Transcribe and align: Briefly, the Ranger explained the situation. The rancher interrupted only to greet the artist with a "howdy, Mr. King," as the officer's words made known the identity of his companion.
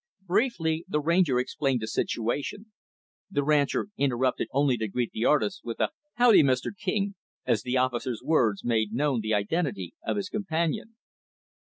Briefly, 0.25 0.83
the 0.87 0.99
Ranger 0.99 1.37
explained 1.37 1.79
the 1.79 1.85
situation. 1.87 2.71
The 3.29 3.43
rancher 3.43 3.89
interrupted 3.97 4.47
only 4.51 4.75
to 4.77 4.87
greet 4.87 5.11
the 5.11 5.25
artist 5.25 5.61
with 5.63 5.79
a 5.79 5.91
"howdy, 6.15 6.41
Mr. 6.41 6.71
King," 6.75 7.13
as 7.45 7.61
the 7.61 7.77
officer's 7.77 8.23
words 8.23 8.63
made 8.65 8.91
known 8.93 9.21
the 9.21 9.35
identity 9.35 9.93
of 10.03 10.17
his 10.17 10.29
companion. 10.29 10.95